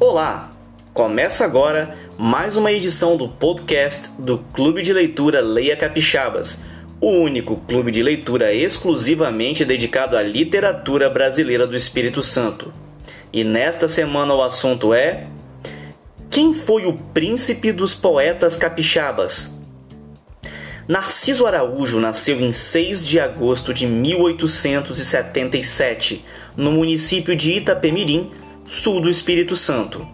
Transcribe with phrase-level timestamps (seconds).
[0.00, 0.50] Olá!
[0.92, 6.58] Começa agora mais uma edição do podcast do Clube de Leitura Leia Capixabas,
[7.00, 12.74] o único clube de leitura exclusivamente dedicado à literatura brasileira do Espírito Santo.
[13.32, 15.28] E nesta semana o assunto é:
[16.28, 19.62] Quem foi o príncipe dos poetas capixabas?
[20.88, 26.24] Narciso Araújo nasceu em 6 de agosto de 1877,
[26.56, 28.32] no município de Itapemirim,
[28.64, 30.06] sul do Espírito Santo.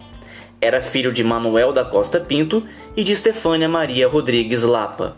[0.59, 2.65] Era filho de Manuel da Costa Pinto
[2.95, 5.17] e de Estefânia Maria Rodrigues Lapa.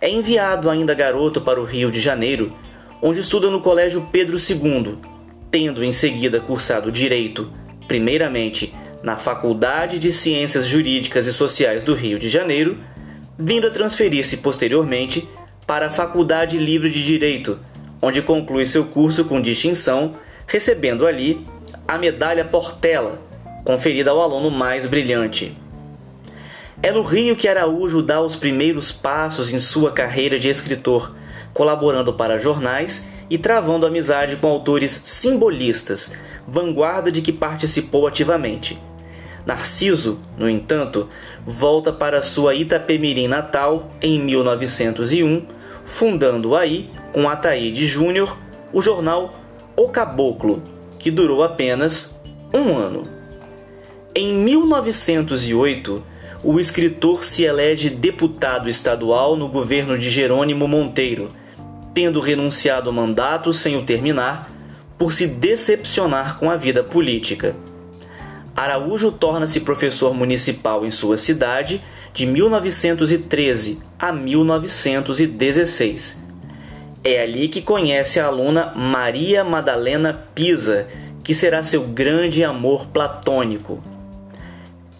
[0.00, 2.56] É enviado ainda garoto para o Rio de Janeiro,
[3.00, 4.98] onde estuda no Colégio Pedro II,
[5.50, 7.52] tendo em seguida cursado Direito,
[7.88, 12.78] primeiramente na Faculdade de Ciências Jurídicas e Sociais do Rio de Janeiro
[13.38, 15.28] vindo a transferir-se posteriormente
[15.66, 17.58] para a Faculdade Livre de Direito,
[18.00, 20.16] onde conclui seu curso com distinção,
[20.46, 21.46] recebendo ali
[21.92, 23.18] a medalha Portela,
[23.66, 25.54] conferida ao aluno mais brilhante.
[26.82, 31.14] É no Rio que Araújo dá os primeiros passos em sua carreira de escritor,
[31.52, 36.14] colaborando para jornais e travando amizade com autores simbolistas,
[36.48, 38.78] vanguarda de que participou ativamente.
[39.44, 41.10] Narciso, no entanto,
[41.44, 45.46] volta para sua Itapemirim natal em 1901,
[45.84, 48.38] fundando aí, com Ataíde Júnior,
[48.72, 49.34] o jornal
[49.76, 50.62] O Caboclo,
[51.02, 52.18] que durou apenas
[52.54, 53.06] um ano.
[54.14, 56.02] Em 1908,
[56.44, 61.32] o escritor se elege deputado estadual no governo de Jerônimo Monteiro,
[61.92, 64.48] tendo renunciado ao mandato sem o terminar
[64.96, 67.56] por se decepcionar com a vida política.
[68.54, 71.80] Araújo torna-se professor municipal em sua cidade
[72.12, 76.31] de 1913 a 1916.
[77.04, 80.86] É ali que conhece a aluna Maria Madalena Pisa,
[81.24, 83.82] que será seu grande amor platônico.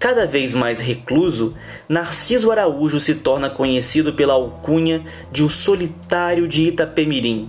[0.01, 1.55] Cada vez mais recluso,
[1.89, 7.49] Narciso Araújo se torna conhecido pela alcunha de o Solitário de Itapemirim.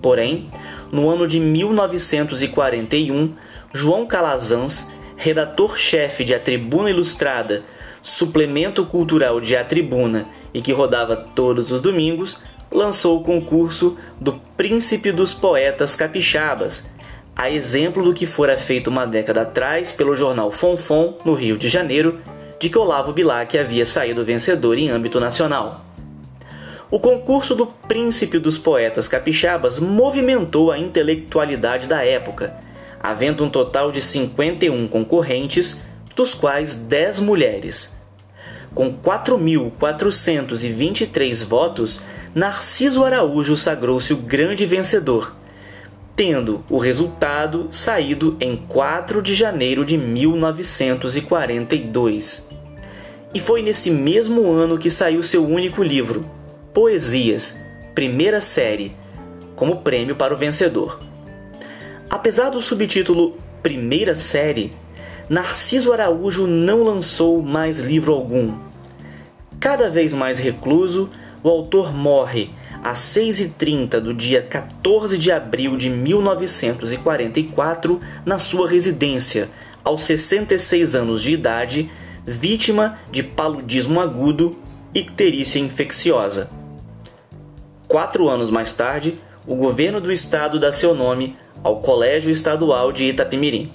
[0.00, 0.50] Porém,
[0.90, 3.34] no ano de 1941,
[3.74, 7.62] João Calazans redator-chefe de A Tribuna Ilustrada,
[8.02, 12.42] suplemento cultural de A Tribuna e que rodava todos os domingos,
[12.74, 16.92] lançou o concurso do Príncipe dos Poetas Capixabas,
[17.36, 21.68] a exemplo do que fora feito uma década atrás pelo jornal Fonfon, no Rio de
[21.68, 22.18] Janeiro,
[22.58, 25.84] de que Olavo Bilac havia saído vencedor em âmbito nacional.
[26.90, 32.54] O concurso do Príncipe dos Poetas Capixabas movimentou a intelectualidade da época,
[33.02, 38.00] havendo um total de 51 concorrentes, dos quais 10 mulheres.
[38.74, 42.02] Com 4.423 votos,
[42.34, 45.36] Narciso Araújo sagrou-se o grande vencedor,
[46.16, 52.50] tendo o resultado saído em 4 de janeiro de 1942.
[53.32, 56.28] E foi nesse mesmo ano que saiu seu único livro,
[56.72, 57.64] Poesias,
[57.94, 58.96] primeira série,
[59.54, 61.00] como prêmio para o vencedor.
[62.10, 64.72] Apesar do subtítulo Primeira Série,
[65.28, 68.58] Narciso Araújo não lançou mais livro algum.
[69.60, 71.10] Cada vez mais recluso,
[71.44, 72.50] o autor morre
[72.82, 79.50] às 6h30 do dia 14 de abril de 1944 na sua residência,
[79.84, 81.90] aos 66 anos de idade,
[82.26, 84.56] vítima de paludismo agudo
[84.94, 86.50] e icterícia infecciosa.
[87.86, 93.04] Quatro anos mais tarde, o governo do estado dá seu nome ao Colégio Estadual de
[93.04, 93.70] Itapemirim.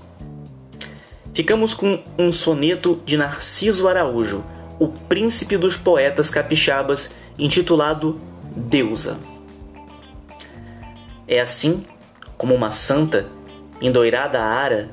[1.35, 4.43] Ficamos com um soneto de Narciso Araújo,
[4.79, 8.19] o príncipe dos poetas capixabas, intitulado
[8.55, 9.17] Deusa.
[11.27, 11.85] É assim
[12.37, 13.27] como uma santa,
[13.81, 14.89] endoirada ara,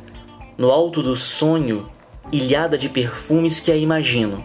[0.56, 1.90] no alto do sonho,
[2.30, 4.44] ilhada de perfumes que a imagino.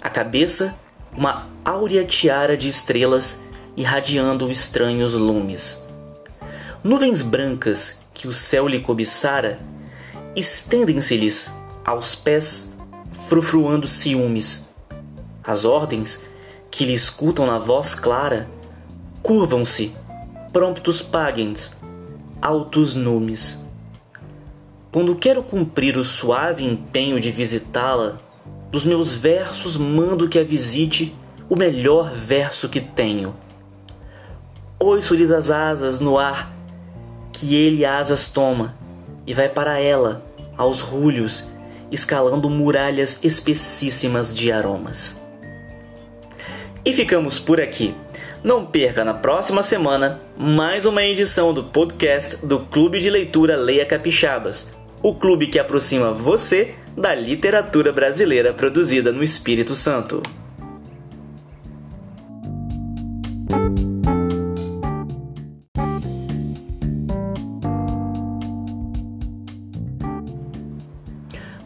[0.00, 0.78] A cabeça,
[1.12, 5.88] uma áurea tiara de estrelas irradiando estranhos lumes.
[6.82, 9.58] Nuvens brancas que o céu lhe cobiçara
[10.34, 11.52] estendem-se-lhes
[11.84, 12.76] aos pés,
[13.28, 14.74] frufruando ciúmes.
[15.44, 16.26] As ordens
[16.70, 18.48] que lhe escutam na voz clara
[19.22, 19.94] curvam-se,
[20.52, 21.76] promptos pagens,
[22.40, 23.68] altos numes.
[24.90, 28.18] Quando quero cumprir o suave empenho de visitá-la,
[28.70, 31.14] dos meus versos mando que a visite
[31.48, 33.34] o melhor verso que tenho.
[34.78, 36.52] Oiço-lhes as asas no ar
[37.32, 38.74] que ele asas toma
[39.26, 40.24] e vai para ela,
[40.56, 41.44] aos rulhos,
[41.90, 45.27] escalando muralhas espessíssimas de aromas.
[46.88, 47.94] E ficamos por aqui.
[48.42, 53.84] Não perca na próxima semana mais uma edição do podcast do Clube de Leitura Leia
[53.84, 60.22] Capixabas, o clube que aproxima você da literatura brasileira produzida no Espírito Santo.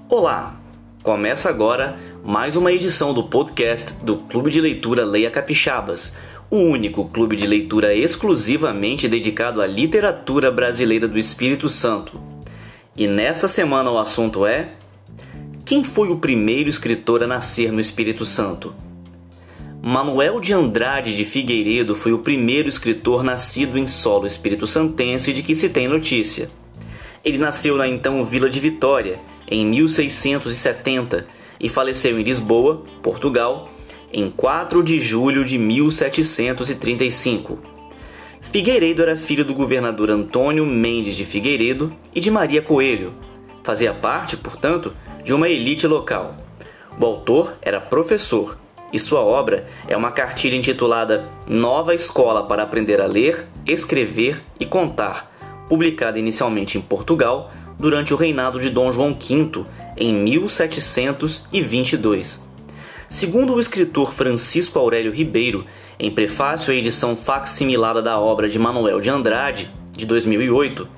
[0.08, 0.56] Olá!
[1.02, 6.16] Começa agora mais uma edição do podcast do Clube de Leitura Leia Capixabas,
[6.48, 12.20] o único clube de leitura exclusivamente dedicado à literatura brasileira do Espírito Santo.
[12.96, 14.69] E nesta semana o assunto é:
[15.64, 18.72] Quem foi o primeiro escritor a nascer no Espírito Santo?
[19.82, 25.42] Manuel de Andrade de Figueiredo foi o primeiro escritor nascido em solo espírito santense de
[25.42, 26.48] que se tem notícia.
[27.24, 31.26] Ele nasceu na então Vila de Vitória, em 1670,
[31.62, 33.69] e faleceu em Lisboa, Portugal,
[34.12, 37.73] em 4 de julho de 1735.
[38.53, 43.14] Figueiredo era filho do governador Antônio Mendes de Figueiredo e de Maria Coelho.
[43.62, 44.93] Fazia parte, portanto,
[45.25, 46.37] de uma elite local.
[47.00, 48.58] O autor era professor
[48.93, 54.67] e sua obra é uma cartilha intitulada Nova Escola para Aprender a Ler, Escrever e
[54.67, 55.29] Contar,
[55.69, 59.66] publicada inicialmente em Portugal durante o reinado de Dom João V
[59.96, 62.48] em 1722.
[63.08, 65.66] Segundo o escritor Francisco Aurélio Ribeiro,
[65.98, 70.88] em prefácio à edição facsimilada da obra de Manuel de Andrade, de 2008,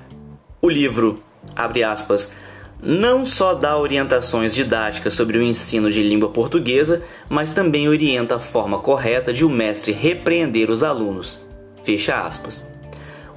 [0.61, 1.21] o livro,
[1.55, 2.33] abre aspas,
[2.81, 8.39] não só dá orientações didáticas sobre o ensino de língua portuguesa, mas também orienta a
[8.39, 11.47] forma correta de o mestre repreender os alunos.
[11.83, 12.71] Fecha aspas.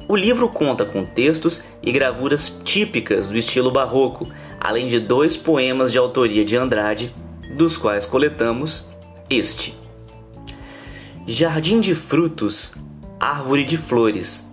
[0.09, 4.27] O livro conta com textos e gravuras típicas do estilo barroco,
[4.59, 7.15] além de dois poemas de autoria de Andrade
[7.55, 8.89] dos quais coletamos
[9.29, 9.75] este:
[11.27, 12.75] Jardim de frutos,
[13.21, 14.51] árvore de flores,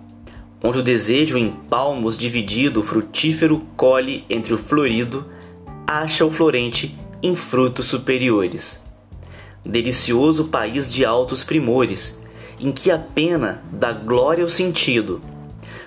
[0.62, 5.24] onde o desejo em palmos dividido frutífero colhe entre o florido,
[5.86, 8.84] acha o florente em frutos superiores.
[9.64, 12.22] Delicioso país de altos primores,
[12.60, 15.20] em que a pena dá glória ao sentido,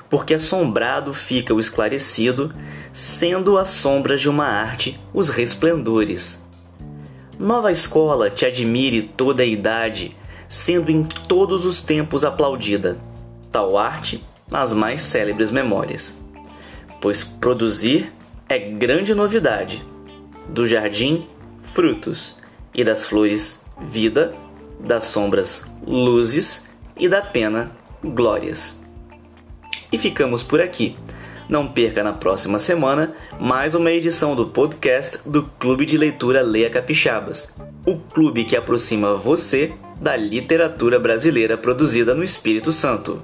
[0.09, 2.53] porque assombrado fica o esclarecido,
[2.91, 6.49] sendo as sombras de uma arte os resplendores
[7.39, 10.13] Nova escola te admire toda a idade,
[10.45, 12.99] sendo em todos os tempos aplaudida,
[13.49, 14.21] tal arte
[14.51, 16.21] nas mais célebres memórias.
[16.99, 18.11] Pois produzir
[18.49, 19.81] é grande novidade.
[20.49, 21.29] Do jardim,
[21.61, 22.35] frutos,
[22.75, 24.35] e das flores, vida,
[24.77, 27.71] das sombras, luzes, e da pena,
[28.03, 28.78] glórias.
[29.91, 30.95] E ficamos por aqui.
[31.47, 36.69] Não perca na próxima semana mais uma edição do podcast do Clube de Leitura Leia
[36.69, 37.55] Capixabas,
[37.85, 43.23] o clube que aproxima você da literatura brasileira produzida no Espírito Santo.